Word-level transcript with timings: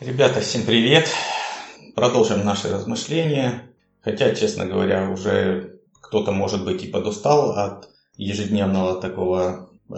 Ребята, 0.00 0.40
всем 0.40 0.62
привет! 0.62 1.10
Продолжим 1.94 2.42
наши 2.42 2.72
размышления. 2.72 3.70
Хотя, 4.00 4.34
честно 4.34 4.64
говоря, 4.64 5.10
уже 5.10 5.78
кто-то, 6.00 6.32
может 6.32 6.64
быть, 6.64 6.82
и 6.82 6.88
подустал 6.88 7.50
от 7.50 7.90
ежедневного 8.16 8.98
такого 8.98 9.68
э, 9.90 9.94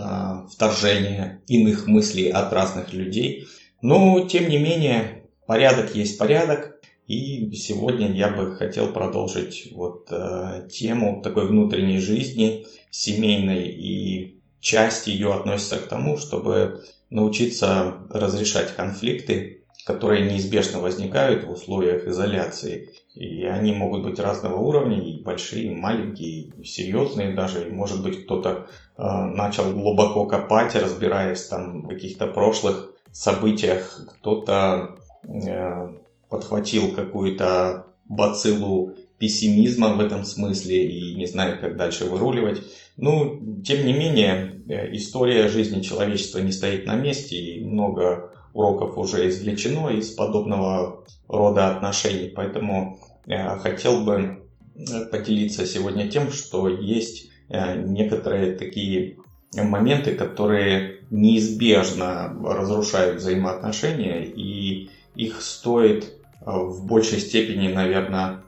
вторжения 0.53 1.41
иных 1.46 1.87
мыслей 1.87 2.30
от 2.30 2.53
разных 2.53 2.93
людей. 2.93 3.46
Но, 3.80 4.27
тем 4.27 4.49
не 4.49 4.59
менее, 4.59 5.29
порядок 5.46 5.94
есть 5.94 6.19
порядок. 6.19 6.80
И 7.06 7.53
сегодня 7.53 8.10
я 8.12 8.28
бы 8.28 8.56
хотел 8.56 8.92
продолжить 8.92 9.69
вот 9.71 10.08
э, 10.10 10.66
тему 10.69 11.22
такой 11.22 11.46
внутренней 11.46 12.00
жизни, 12.00 12.66
семейной 12.90 13.69
и 13.69 14.42
часть 14.58 15.06
ее 15.06 15.32
относится 15.32 15.76
к 15.76 15.87
тому, 15.87 16.19
чтобы 16.19 16.82
научиться 17.09 17.98
разрешать 18.10 18.74
конфликты, 18.74 19.62
которые 19.84 20.30
неизбежно 20.30 20.80
возникают 20.80 21.45
в 21.45 21.51
условиях 21.51 22.07
изоляции. 22.07 22.91
И 23.15 23.45
они 23.45 23.73
могут 23.73 24.05
быть 24.05 24.19
разного 24.19 24.59
уровня, 24.59 25.02
и 25.02 25.23
большие, 25.23 25.73
и 25.73 25.74
маленькие, 25.74 26.52
и 26.57 26.65
серьезные 26.65 27.34
даже. 27.34 27.69
И 27.69 27.73
может 27.73 28.02
быть 28.02 28.24
кто-то 28.24 28.69
э, 28.97 29.02
начал 29.02 29.73
глубоко 29.73 30.27
копать, 30.27 30.74
разбираясь 30.77 31.47
там 31.47 31.83
в 31.83 31.88
каких-то 31.88 32.27
прошлых 32.27 32.93
событиях, 33.10 34.07
кто-то 34.19 34.97
э, 35.24 35.88
подхватил 36.29 36.95
какую-то 36.95 37.87
бациллу 38.05 38.95
пессимизма 39.19 39.95
в 39.95 40.01
этом 40.01 40.24
смысле 40.24 40.85
и 40.85 41.15
не 41.15 41.27
знает, 41.27 41.60
как 41.60 41.77
дальше 41.77 42.07
выруливать. 42.07 42.62
Ну, 42.96 43.62
тем 43.62 43.85
не 43.85 43.93
менее, 43.93 44.62
э, 44.69 44.95
история 44.96 45.49
жизни 45.49 45.80
человечества 45.80 46.38
не 46.38 46.52
стоит 46.52 46.87
на 46.87 46.95
месте, 46.95 47.37
и 47.37 47.65
много 47.65 48.33
уроков 48.55 48.98
уже 48.98 49.29
извлечено 49.29 49.88
из 49.88 50.11
подобного 50.11 51.05
рода 51.29 51.70
отношений. 51.74 52.33
Поэтому 52.34 52.98
э, 53.27 53.59
хотел 53.59 54.04
бы 54.04 54.43
э, 54.74 55.04
поделиться 55.07 55.66
сегодня 55.66 56.09
тем, 56.09 56.30
что 56.30 56.68
есть 56.68 57.30
некоторые 57.49 58.52
такие 58.52 59.18
моменты, 59.54 60.15
которые 60.15 61.01
неизбежно 61.10 62.35
разрушают 62.43 63.21
взаимоотношения, 63.21 64.24
и 64.24 64.88
их 65.14 65.42
стоит 65.42 66.14
в 66.40 66.86
большей 66.86 67.18
степени, 67.18 67.70
наверное, 67.70 68.44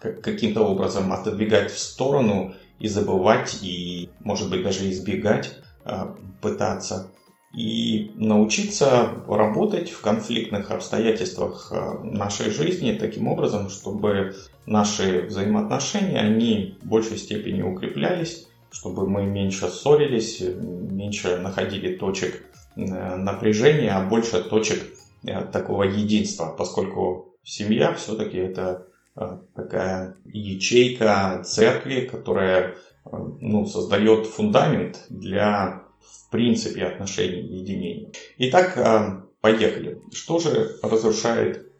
каким-то 0.00 0.62
образом 0.66 1.12
отодвигать 1.12 1.70
в 1.70 1.78
сторону 1.78 2.54
и 2.80 2.88
забывать, 2.88 3.58
и, 3.62 4.10
может 4.18 4.50
быть, 4.50 4.64
даже 4.64 4.90
избегать, 4.90 5.56
пытаться. 6.40 7.12
И 7.56 8.12
научиться 8.16 9.10
работать 9.28 9.90
в 9.90 10.00
конфликтных 10.00 10.70
обстоятельствах 10.70 11.70
а, 11.70 12.00
нашей 12.02 12.50
жизни 12.50 12.96
таким 12.98 13.28
образом, 13.28 13.68
чтобы 13.68 14.34
наши 14.66 15.22
взаимоотношения, 15.22 16.18
они 16.18 16.76
в 16.82 16.86
большей 16.88 17.16
степени 17.16 17.62
укреплялись, 17.62 18.48
чтобы 18.70 19.08
мы 19.08 19.24
меньше 19.24 19.68
ссорились, 19.68 20.40
меньше 20.40 21.36
находили 21.36 21.96
точек 21.96 22.44
э, 22.74 22.80
напряжения, 23.16 23.92
а 23.92 24.04
больше 24.04 24.42
точек 24.42 24.82
э, 25.24 25.44
такого 25.44 25.84
единства, 25.84 26.52
поскольку 26.58 27.36
семья 27.44 27.94
все-таки 27.94 28.38
это 28.38 28.88
Э, 29.16 29.38
такая 29.54 30.16
ячейка 30.24 31.40
церкви, 31.44 32.08
которая 32.10 32.74
э, 33.04 33.16
ну, 33.40 33.64
создает 33.64 34.26
фундамент 34.26 35.06
для, 35.08 35.84
в 36.06 36.30
принципе, 36.30 36.84
отношений 36.84 37.42
единения. 37.42 38.10
Итак, 38.38 38.76
э, 38.76 39.22
поехали. 39.40 40.00
Что 40.12 40.38
же 40.38 40.76
разрушает 40.82 41.70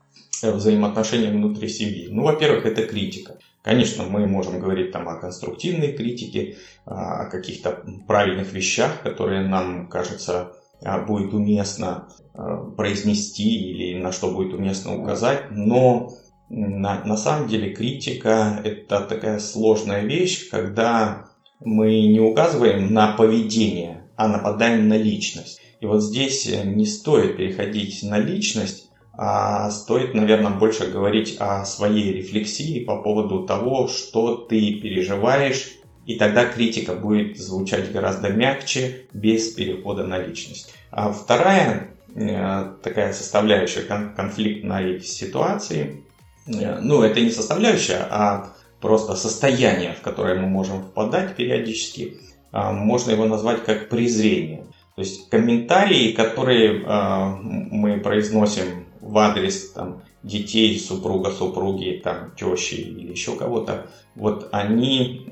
взаимоотношения 0.42 1.30
внутри 1.30 1.68
семьи? 1.68 2.08
Ну, 2.10 2.24
во-первых, 2.24 2.66
это 2.66 2.86
критика. 2.86 3.38
Конечно, 3.62 4.04
мы 4.04 4.26
можем 4.26 4.60
говорить 4.60 4.92
там 4.92 5.08
о 5.08 5.16
конструктивной 5.16 5.92
критике, 5.92 6.58
о 6.84 7.26
каких-то 7.26 7.82
правильных 8.06 8.52
вещах, 8.52 9.00
которые 9.02 9.46
нам 9.46 9.88
кажется 9.88 10.52
будет 11.06 11.32
уместно 11.32 12.08
произнести 12.76 13.70
или 13.70 13.98
на 14.02 14.12
что 14.12 14.30
будет 14.30 14.52
уместно 14.52 15.00
указать, 15.00 15.50
но 15.50 16.12
на, 16.50 17.02
на 17.04 17.16
самом 17.16 17.48
деле 17.48 17.72
критика 17.72 18.60
это 18.62 19.00
такая 19.00 19.38
сложная 19.38 20.02
вещь, 20.02 20.50
когда 20.50 21.28
мы 21.60 22.06
не 22.06 22.20
указываем 22.20 22.92
на 22.92 23.12
поведение, 23.16 24.03
а 24.16 24.28
нападаем 24.28 24.88
на 24.88 24.96
личность. 24.96 25.60
И 25.80 25.86
вот 25.86 26.02
здесь 26.02 26.48
не 26.64 26.86
стоит 26.86 27.36
переходить 27.36 28.02
на 28.02 28.18
личность, 28.18 28.90
а 29.12 29.70
стоит, 29.70 30.14
наверное, 30.14 30.52
больше 30.52 30.90
говорить 30.90 31.36
о 31.38 31.64
своей 31.64 32.12
рефлексии 32.12 32.84
по 32.84 33.00
поводу 33.02 33.44
того, 33.46 33.86
что 33.88 34.36
ты 34.36 34.74
переживаешь, 34.80 35.72
и 36.06 36.16
тогда 36.16 36.46
критика 36.46 36.94
будет 36.94 37.38
звучать 37.38 37.92
гораздо 37.92 38.28
мягче, 38.30 39.06
без 39.12 39.48
перехода 39.50 40.04
на 40.04 40.18
личность. 40.18 40.74
А 40.90 41.12
вторая 41.12 41.90
э, 42.14 42.72
такая 42.82 43.12
составляющая 43.12 43.82
конфликтной 43.82 45.00
ситуации 45.00 46.04
Э, 46.46 46.78
ну, 46.80 47.02
это 47.02 47.20
не 47.20 47.30
составляющая, 47.30 48.06
а 48.10 48.52
просто 48.80 49.16
состояние, 49.16 49.94
в 49.94 50.02
которое 50.02 50.40
мы 50.40 50.48
можем 50.48 50.82
впадать 50.82 51.36
периодически, 51.36 52.18
можно 52.54 53.10
его 53.10 53.26
назвать 53.26 53.64
как 53.64 53.88
презрение. 53.88 54.64
То 54.94 55.02
есть 55.02 55.28
комментарии, 55.28 56.12
которые 56.12 56.84
а, 56.86 57.36
мы 57.42 57.98
произносим 57.98 58.86
в 59.00 59.18
адрес 59.18 59.72
там, 59.72 60.02
детей, 60.22 60.78
супруга, 60.78 61.30
супруги, 61.30 62.00
там, 62.02 62.30
тещи 62.36 62.74
или 62.74 63.10
еще 63.10 63.36
кого-то, 63.36 63.90
вот 64.14 64.48
они 64.52 65.28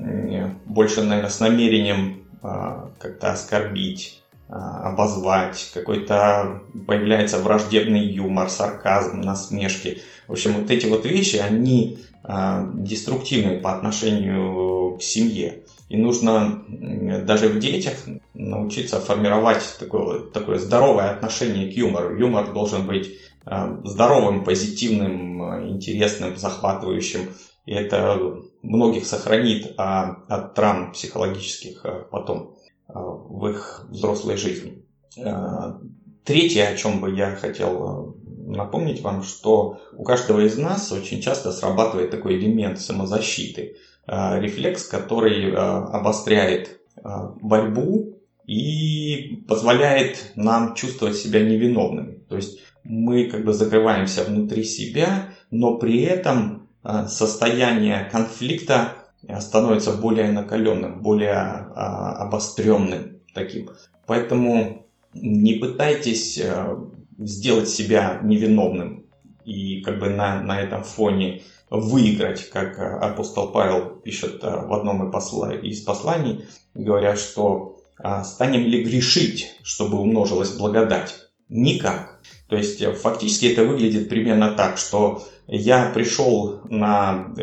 больше, 0.66 1.02
наверное, 1.02 1.30
с 1.30 1.38
намерением 1.38 2.24
а, 2.42 2.90
как-то 2.98 3.30
оскорбить, 3.32 4.18
обозвать, 4.48 5.70
какой-то 5.72 6.60
появляется 6.86 7.38
враждебный 7.38 8.04
юмор, 8.04 8.50
сарказм, 8.50 9.22
насмешки. 9.22 10.02
В 10.28 10.32
общем, 10.32 10.54
вот 10.54 10.70
эти 10.70 10.84
вот 10.86 11.06
вещи, 11.06 11.36
они 11.36 12.00
деструктивны 12.22 13.60
по 13.60 13.72
отношению 13.72 14.98
к 14.98 15.02
семье. 15.02 15.62
И 15.92 15.96
нужно 15.98 16.64
даже 17.26 17.48
в 17.48 17.58
детях 17.58 17.92
научиться 18.32 18.98
формировать 18.98 19.76
такое, 19.78 20.20
такое 20.20 20.58
здоровое 20.58 21.10
отношение 21.10 21.70
к 21.70 21.76
юмору. 21.76 22.16
Юмор 22.16 22.50
должен 22.54 22.86
быть 22.86 23.18
э, 23.44 23.76
здоровым, 23.84 24.42
позитивным, 24.42 25.68
интересным, 25.68 26.34
захватывающим. 26.38 27.34
И 27.66 27.74
это 27.74 28.38
многих 28.62 29.04
сохранит 29.04 29.74
а, 29.76 30.16
от 30.28 30.54
травм 30.54 30.92
психологических 30.92 31.84
а, 31.84 32.06
потом 32.10 32.56
в 32.88 33.48
их 33.48 33.84
взрослой 33.90 34.38
жизни. 34.38 34.86
Третье, 36.24 36.68
о 36.68 36.76
чем 36.76 37.02
бы 37.02 37.14
я 37.14 37.36
хотел 37.36 38.16
напомнить 38.46 39.02
вам, 39.02 39.22
что 39.22 39.80
у 39.92 40.04
каждого 40.04 40.40
из 40.40 40.56
нас 40.56 40.90
очень 40.92 41.20
часто 41.20 41.52
срабатывает 41.52 42.10
такой 42.10 42.36
элемент 42.36 42.80
самозащиты, 42.80 43.62
э, 43.62 43.74
рефлекс, 44.06 44.84
который 44.86 45.50
э, 45.50 45.54
обостряет 45.54 46.80
э, 46.96 47.00
борьбу 47.40 48.18
и 48.46 49.44
позволяет 49.48 50.32
нам 50.34 50.74
чувствовать 50.74 51.16
себя 51.16 51.40
невиновными. 51.40 52.18
То 52.28 52.36
есть 52.36 52.60
мы 52.82 53.26
как 53.26 53.44
бы 53.44 53.52
закрываемся 53.52 54.24
внутри 54.24 54.64
себя, 54.64 55.28
но 55.50 55.78
при 55.78 56.02
этом 56.02 56.68
состояние 57.06 58.08
конфликта 58.10 58.94
становится 59.38 59.92
более 59.92 60.32
накаленным, 60.32 61.00
более 61.00 61.36
обостренным 61.36 63.20
таким. 63.32 63.70
Поэтому 64.06 64.88
не 65.14 65.54
пытайтесь 65.54 66.42
сделать 67.18 67.68
себя 67.68 68.18
невиновным 68.24 69.06
и 69.44 69.80
как 69.82 70.00
бы 70.00 70.10
на, 70.10 70.40
на 70.42 70.60
этом 70.60 70.82
фоне 70.82 71.42
выиграть, 71.72 72.50
как 72.50 72.78
апостол 72.78 73.50
Павел 73.50 73.96
пишет 74.02 74.44
э, 74.44 74.66
в 74.66 74.72
одном 74.74 75.08
из 75.10 75.80
посланий, 75.80 76.44
говоря, 76.74 77.16
что 77.16 77.78
а, 77.98 78.24
станем 78.24 78.66
ли 78.66 78.84
грешить, 78.84 79.54
чтобы 79.62 79.98
умножилась 79.98 80.50
благодать? 80.50 81.14
Никак. 81.48 82.20
То 82.48 82.56
есть 82.56 82.82
э, 82.82 82.92
фактически 82.92 83.46
это 83.46 83.64
выглядит 83.64 84.10
примерно 84.10 84.50
так, 84.50 84.76
что 84.76 85.22
я 85.46 85.90
пришел 85.94 86.60
на 86.68 87.32
э, 87.38 87.42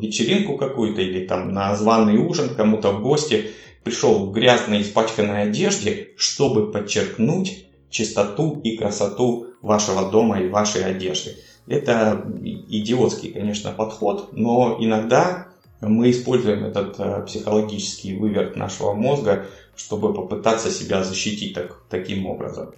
вечеринку 0.00 0.56
какую-то 0.56 1.00
или 1.00 1.26
там 1.26 1.52
на 1.52 1.76
званый 1.76 2.18
ужин 2.18 2.54
кому-то 2.56 2.90
в 2.90 3.02
гости, 3.02 3.50
пришел 3.84 4.26
в 4.26 4.32
грязной 4.32 4.82
испачканной 4.82 5.44
одежде, 5.44 6.08
чтобы 6.16 6.72
подчеркнуть 6.72 7.66
чистоту 7.90 8.60
и 8.64 8.76
красоту 8.76 9.46
вашего 9.62 10.10
дома 10.10 10.40
и 10.40 10.48
вашей 10.48 10.84
одежды. 10.84 11.36
Это 11.68 12.24
идиотский, 12.42 13.30
конечно, 13.32 13.72
подход, 13.72 14.30
но 14.32 14.78
иногда 14.80 15.48
мы 15.80 16.10
используем 16.10 16.64
этот 16.64 16.98
э, 16.98 17.22
психологический 17.26 18.16
выверт 18.16 18.56
нашего 18.56 18.94
мозга, 18.94 19.46
чтобы 19.76 20.12
попытаться 20.12 20.70
себя 20.70 21.04
защитить 21.04 21.54
так, 21.54 21.82
таким 21.88 22.26
образом. 22.26 22.72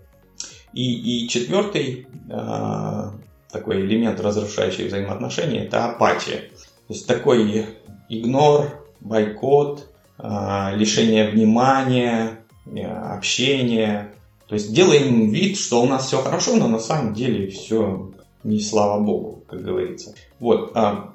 И, 0.72 1.24
и 1.24 1.28
четвертый 1.28 2.06
э, 2.28 3.10
такой 3.50 3.80
элемент, 3.80 4.20
разрушающий 4.20 4.86
взаимоотношения, 4.86 5.64
это 5.64 5.86
апатия. 5.86 6.50
То 6.88 6.94
есть 6.94 7.06
такой 7.06 7.66
игнор, 8.08 8.84
бойкот, 9.00 9.88
э, 10.18 10.70
лишение 10.74 11.30
внимания, 11.30 12.40
э, 12.66 12.84
общения. 12.84 14.14
То 14.46 14.54
есть 14.54 14.74
делаем 14.74 15.30
вид, 15.30 15.56
что 15.56 15.82
у 15.82 15.86
нас 15.86 16.06
все 16.06 16.20
хорошо, 16.20 16.56
но 16.56 16.68
на 16.68 16.80
самом 16.80 17.14
деле 17.14 17.48
все 17.48 18.10
не 18.42 18.60
слава 18.60 19.02
богу, 19.02 19.44
как 19.48 19.62
говорится. 19.62 20.14
Вот. 20.38 20.72
А, 20.74 21.14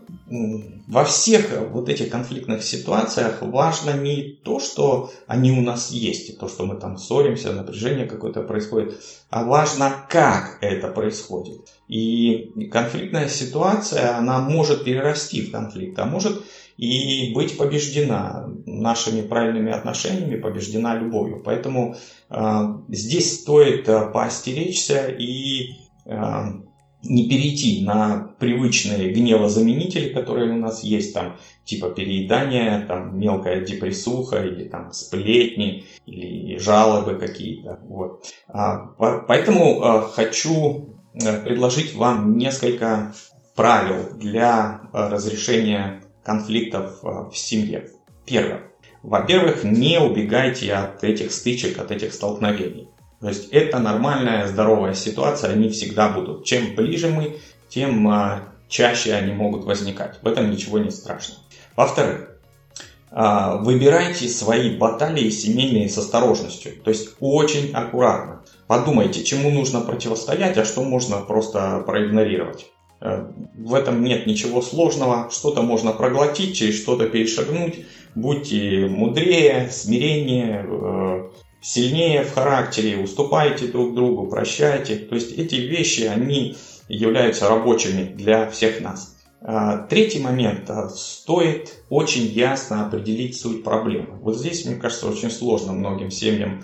во 0.88 1.04
всех 1.04 1.52
вот 1.72 1.90
этих 1.90 2.10
конфликтных 2.10 2.64
ситуациях 2.64 3.42
важно 3.42 3.94
не 3.94 4.40
то, 4.44 4.60
что 4.60 5.12
они 5.26 5.52
у 5.52 5.62
нас 5.62 5.92
есть, 5.92 6.30
и 6.30 6.34
то, 6.34 6.48
что 6.48 6.66
мы 6.66 6.76
там 6.76 6.98
ссоримся, 6.98 7.52
напряжение 7.52 8.06
какое-то 8.06 8.42
происходит, 8.42 9.00
а 9.30 9.44
важно, 9.44 10.06
как 10.10 10.60
это 10.62 10.88
происходит. 10.90 11.62
И 11.88 12.70
конфликтная 12.72 13.28
ситуация, 13.28 14.18
она 14.18 14.40
может 14.40 14.84
перерасти 14.84 15.42
в 15.42 15.52
конфликт, 15.52 15.98
а 15.98 16.06
может 16.06 16.44
и 16.78 17.32
быть 17.34 17.58
побеждена 17.58 18.50
нашими 18.66 19.22
правильными 19.22 19.72
отношениями, 19.72 20.40
побеждена 20.40 20.96
любовью. 20.96 21.42
Поэтому 21.44 21.96
э, 22.30 22.62
здесь 22.90 23.42
стоит 23.42 23.88
э, 23.88 24.12
поостеречься 24.12 25.08
и 25.08 25.70
э, 26.06 26.44
не 27.08 27.30
перейти 27.30 27.84
на 27.84 28.36
привычные 28.40 29.12
гневозаменители, 29.12 30.10
которые 30.10 30.52
у 30.52 30.58
нас 30.58 30.84
есть, 30.84 31.14
там, 31.14 31.38
типа 31.64 31.90
переедания, 31.90 32.86
там, 32.88 33.20
мелкая 33.20 33.66
депрессуха, 33.66 34.44
или 34.46 34.66
там 34.66 34.92
сплетни, 34.92 35.86
или 36.06 36.58
жалобы 36.58 37.16
какие-то. 37.16 37.80
Вот. 37.88 38.26
А, 38.48 38.78
поэтому 39.28 39.82
а, 39.82 40.02
хочу 40.02 40.96
э, 41.14 41.42
предложить 41.42 41.96
вам 41.96 42.38
несколько 42.38 43.14
правил 43.56 44.18
для 44.18 44.82
а, 44.92 45.10
разрешения 45.10 46.02
конфликтов 46.24 47.00
в 47.04 47.32
семье. 47.34 47.90
Первое. 48.26 48.64
Во-первых, 49.04 49.64
не 49.64 50.00
убегайте 50.00 50.74
от 50.74 51.04
этих 51.04 51.32
стычек, 51.32 51.78
от 51.78 51.92
этих 51.92 52.12
столкновений. 52.12 52.90
То 53.22 53.30
есть 53.30 53.50
это 53.52 53.80
нормальная, 53.80 54.48
здоровая 54.48 54.94
ситуация, 54.94 55.52
они 55.52 55.70
всегда 55.70 56.10
будут. 56.10 56.46
Чем 56.46 56.76
ближе 56.76 57.10
мы, 57.10 57.38
тем 57.70 58.08
а, 58.08 58.50
чаще 58.68 59.14
они 59.14 59.34
могут 59.34 59.66
возникать. 59.66 60.20
В 60.22 60.28
этом 60.28 60.52
ничего 60.52 60.80
не 60.80 60.92
страшно. 60.92 61.36
Во-вторых, 61.76 62.30
а, 63.12 63.58
выбирайте 63.58 64.28
свои 64.28 64.78
баталии 64.78 65.30
семейные 65.30 65.90
с 65.90 65.98
осторожностью. 65.98 66.74
То 66.84 66.90
есть 66.90 67.16
очень 67.20 67.72
аккуратно. 67.72 68.44
Подумайте, 68.68 69.24
чему 69.24 69.52
нужно 69.52 69.82
противостоять, 69.82 70.58
а 70.58 70.66
что 70.66 70.84
можно 70.84 71.22
просто 71.22 71.84
проигнорировать. 71.86 72.66
Э, 73.02 73.28
в 73.56 73.74
этом 73.74 74.04
нет 74.04 74.26
ничего 74.26 74.62
сложного. 74.62 75.30
Что-то 75.32 75.62
можно 75.62 75.92
проглотить, 75.92 76.58
через 76.58 76.82
что-то 76.82 77.08
перешагнуть. 77.08 77.86
Будьте 78.16 78.88
мудрее, 78.88 79.70
смиреннее, 79.70 80.66
э, 80.68 81.30
сильнее 81.66 82.24
в 82.24 82.32
характере, 82.32 83.00
уступайте 83.00 83.68
друг 83.68 83.96
другу, 83.96 84.28
прощайте. 84.28 84.98
То 84.98 85.16
есть 85.16 85.32
эти 85.32 85.56
вещи, 85.56 86.04
они 86.04 86.56
являются 86.88 87.50
рабочими 87.50 88.04
для 88.04 88.48
всех 88.52 88.82
нас. 88.82 89.18
А, 89.42 89.80
третий 89.80 90.20
момент. 90.20 90.70
А, 90.70 90.90
стоит 90.90 91.74
очень 91.90 92.28
ясно 92.28 92.86
определить 92.86 93.36
суть 93.36 93.64
проблемы. 93.64 94.20
Вот 94.22 94.38
здесь, 94.38 94.64
мне 94.66 94.76
кажется, 94.76 95.08
очень 95.08 95.32
сложно 95.32 95.74
многим 95.74 96.12
семьям 96.12 96.64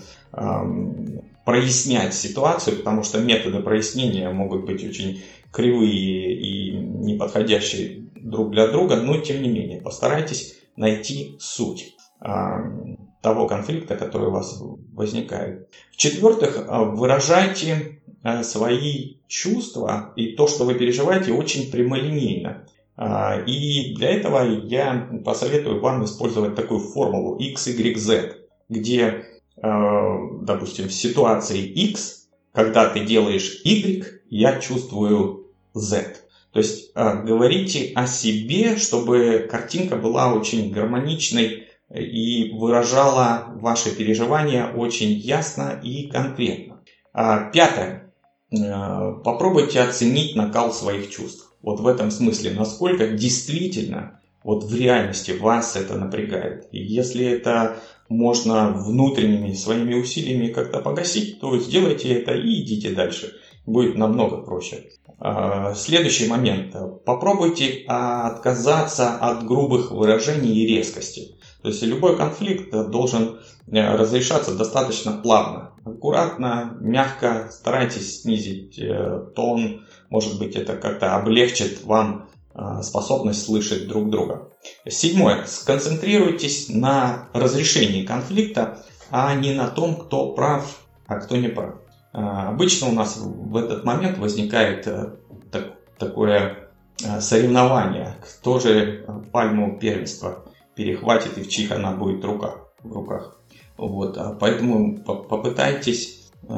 прояснять 1.43 2.13
ситуацию, 2.13 2.77
потому 2.77 3.03
что 3.03 3.19
методы 3.19 3.59
прояснения 3.59 4.29
могут 4.29 4.65
быть 4.65 4.85
очень 4.85 5.21
кривые 5.51 6.39
и 6.39 6.71
неподходящие 6.71 8.07
друг 8.15 8.51
для 8.51 8.67
друга, 8.67 8.95
но 8.95 9.17
тем 9.17 9.41
не 9.41 9.49
менее 9.49 9.81
постарайтесь 9.81 10.55
найти 10.77 11.35
суть 11.39 11.95
того 13.21 13.47
конфликта, 13.47 13.95
который 13.95 14.27
у 14.27 14.31
вас 14.31 14.61
возникает. 14.93 15.69
В-четвертых, 15.91 16.65
а, 16.67 16.83
выражайте 16.83 18.01
а, 18.23 18.43
свои 18.43 19.17
чувства 19.27 20.13
и 20.15 20.33
то, 20.33 20.47
что 20.47 20.65
вы 20.65 20.73
переживаете, 20.73 21.31
очень 21.31 21.71
прямолинейно. 21.71 22.67
А, 22.97 23.39
и 23.45 23.95
для 23.95 24.09
этого 24.09 24.43
я 24.43 25.09
посоветую 25.23 25.79
вам 25.79 26.03
использовать 26.03 26.55
такую 26.55 26.79
формулу 26.79 27.37
x, 27.37 27.67
y, 27.67 27.97
z, 27.97 28.37
где, 28.69 29.25
допустим, 29.55 30.87
в 30.87 30.93
ситуации 30.93 31.61
x, 31.61 32.27
когда 32.51 32.89
ты 32.89 33.05
делаешь 33.05 33.61
y, 33.63 34.21
я 34.29 34.59
чувствую 34.59 35.47
z. 35.73 36.15
То 36.51 36.59
есть 36.59 36.93
говорите 36.95 37.91
о 37.95 38.07
себе, 38.07 38.77
чтобы 38.77 39.47
картинка 39.49 39.95
была 39.95 40.33
очень 40.33 40.71
гармоничной, 40.71 41.67
и 41.93 42.51
выражала 42.53 43.45
ваши 43.55 43.95
переживания 43.95 44.67
очень 44.67 45.11
ясно 45.11 45.79
и 45.83 46.07
конкретно. 46.07 46.81
А, 47.13 47.49
пятое. 47.51 48.13
Э, 48.51 49.13
попробуйте 49.23 49.81
оценить 49.81 50.35
накал 50.35 50.73
своих 50.73 51.09
чувств. 51.09 51.53
Вот 51.61 51.79
в 51.79 51.87
этом 51.87 52.11
смысле, 52.11 52.51
насколько 52.51 53.07
действительно 53.07 54.19
вот 54.43 54.63
в 54.63 54.75
реальности 54.75 55.31
вас 55.31 55.75
это 55.75 55.97
напрягает. 55.97 56.67
И 56.71 56.79
если 56.79 57.25
это 57.25 57.77
можно 58.09 58.71
внутренними 58.71 59.53
своими 59.53 59.93
усилиями 59.93 60.47
как-то 60.47 60.79
погасить, 60.79 61.39
то 61.39 61.57
сделайте 61.59 62.13
это 62.13 62.33
и 62.33 62.61
идите 62.61 62.91
дальше. 62.91 63.35
Будет 63.65 63.95
намного 63.95 64.37
проще. 64.37 64.89
А, 65.19 65.73
следующий 65.75 66.27
момент. 66.27 66.75
Попробуйте 67.05 67.83
отказаться 67.87 69.17
от 69.17 69.45
грубых 69.45 69.91
выражений 69.91 70.63
и 70.63 70.67
резкости. 70.67 71.35
То 71.61 71.69
есть 71.69 71.83
любой 71.83 72.17
конфликт 72.17 72.71
должен 72.71 73.39
э, 73.67 73.95
разрешаться 73.95 74.55
достаточно 74.55 75.11
плавно. 75.11 75.71
Аккуратно, 75.85 76.75
мягко, 76.79 77.49
старайтесь 77.51 78.21
снизить 78.21 78.79
э, 78.79 79.27
тон. 79.35 79.85
Может 80.09 80.39
быть, 80.39 80.55
это 80.55 80.75
как-то 80.75 81.15
облегчит 81.15 81.83
вам 81.83 82.29
э, 82.55 82.81
способность 82.81 83.45
слышать 83.45 83.87
друг 83.87 84.09
друга. 84.09 84.49
Седьмое. 84.87 85.45
Сконцентрируйтесь 85.45 86.69
на 86.69 87.29
разрешении 87.33 88.05
конфликта, 88.05 88.83
а 89.11 89.35
не 89.35 89.53
на 89.53 89.67
том, 89.67 89.95
кто 89.95 90.33
прав, 90.33 90.79
а 91.05 91.19
кто 91.19 91.35
не 91.37 91.47
прав. 91.47 91.75
Обычно 92.13 92.89
у 92.89 92.91
нас 92.91 93.17
в 93.17 93.55
этот 93.55 93.85
момент 93.85 94.17
возникает 94.17 94.85
такое 95.97 96.69
соревнование, 97.19 98.17
кто 98.21 98.59
же 98.59 99.05
пальму 99.31 99.79
первенства 99.79 100.43
перехватит 100.75 101.37
и 101.37 101.41
в 101.41 101.49
чьих 101.49 101.71
она 101.71 101.91
будет 101.93 102.23
в 102.23 102.27
руках. 102.27 102.73
В 102.83 102.91
руках. 102.91 103.37
Вот, 103.77 104.17
а 104.17 104.33
поэтому 104.33 104.99
попытайтесь 105.03 106.31
э, 106.47 106.53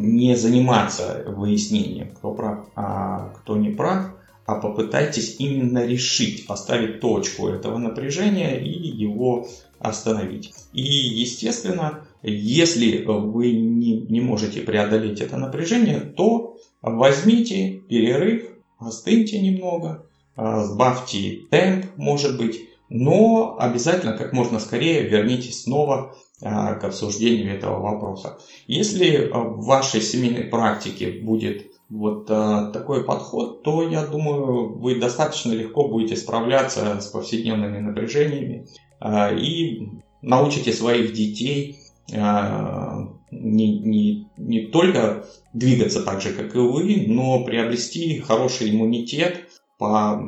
не 0.00 0.34
заниматься 0.36 1.24
выяснением, 1.26 2.10
кто 2.14 2.34
прав, 2.34 2.66
а 2.74 3.30
кто 3.40 3.56
не 3.56 3.70
прав, 3.70 4.12
а 4.44 4.54
попытайтесь 4.54 5.36
именно 5.38 5.86
решить, 5.86 6.46
поставить 6.46 7.00
точку 7.00 7.48
этого 7.48 7.78
напряжения 7.78 8.58
и 8.58 8.70
его 8.70 9.46
остановить. 9.78 10.54
И, 10.72 10.82
естественно, 10.82 12.06
если 12.22 13.04
вы 13.04 13.52
не, 13.52 14.00
не 14.00 14.20
можете 14.20 14.62
преодолеть 14.62 15.20
это 15.20 15.36
напряжение, 15.36 16.00
то 16.00 16.56
возьмите 16.82 17.82
перерыв, 17.88 18.48
остыньте 18.78 19.40
немного, 19.40 20.06
э, 20.36 20.64
сбавьте 20.64 21.40
темп, 21.50 21.86
может 21.96 22.38
быть, 22.38 22.58
но 22.88 23.56
обязательно 23.58 24.16
как 24.16 24.32
можно 24.32 24.58
скорее 24.58 25.02
вернитесь 25.02 25.62
снова 25.62 26.14
а, 26.40 26.74
к 26.74 26.84
обсуждению 26.84 27.54
этого 27.54 27.80
вопроса. 27.80 28.38
Если 28.66 29.28
а, 29.28 29.40
в 29.40 29.64
вашей 29.64 30.00
семейной 30.00 30.44
практике 30.44 31.10
будет 31.10 31.66
вот 31.90 32.26
а, 32.30 32.70
такой 32.70 33.04
подход, 33.04 33.62
то 33.62 33.82
я 33.82 34.06
думаю, 34.06 34.78
вы 34.78 34.96
достаточно 34.96 35.52
легко 35.52 35.88
будете 35.88 36.16
справляться 36.16 37.00
с 37.00 37.06
повседневными 37.08 37.78
напряжениями 37.78 38.66
и 39.00 39.88
научите 40.22 40.72
своих 40.72 41.12
детей 41.12 41.78
не, 42.10 43.78
не, 43.78 44.28
не 44.36 44.66
только 44.66 45.26
двигаться 45.52 46.02
так 46.02 46.20
же, 46.20 46.32
как 46.32 46.54
и 46.54 46.58
вы, 46.58 47.04
но 47.06 47.44
приобрести 47.44 48.18
хороший 48.18 48.70
иммунитет 48.70 49.48
по 49.78 50.20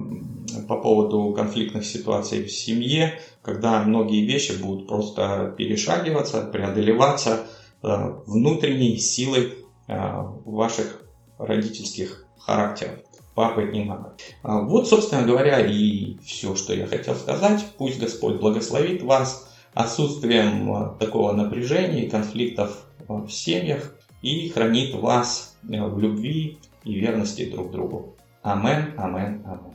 по 0.68 0.76
поводу 0.76 1.32
конфликтных 1.32 1.84
ситуаций 1.84 2.44
в 2.44 2.50
семье, 2.50 3.20
когда 3.42 3.82
многие 3.82 4.24
вещи 4.24 4.52
будут 4.60 4.86
просто 4.88 5.54
перешагиваться, 5.56 6.42
преодолеваться 6.42 7.46
э, 7.82 8.14
внутренней 8.26 8.96
силой 8.98 9.54
э, 9.86 9.96
ваших 10.44 11.02
родительских 11.38 12.26
характеров. 12.38 12.98
Папы 13.34 13.64
не 13.72 13.84
надо. 13.84 14.16
А 14.42 14.60
вот, 14.60 14.88
собственно 14.88 15.26
говоря, 15.26 15.60
и 15.60 16.18
все, 16.18 16.54
что 16.56 16.74
я 16.74 16.86
хотел 16.86 17.14
сказать. 17.14 17.64
Пусть 17.78 18.00
Господь 18.00 18.40
благословит 18.40 19.02
вас 19.02 19.48
отсутствием 19.72 20.72
э, 20.72 20.98
такого 20.98 21.32
напряжения 21.32 22.04
и 22.06 22.10
конфликтов 22.10 22.84
в 23.08 23.28
семьях. 23.30 23.96
и 24.22 24.50
хранит 24.50 24.94
вас 24.94 25.56
в 25.62 25.98
любви 25.98 26.58
и 26.84 26.94
верности 26.94 27.50
друг 27.50 27.70
другу. 27.70 28.16
Амен, 28.42 28.94
амен, 28.96 29.44
амен. 29.44 29.69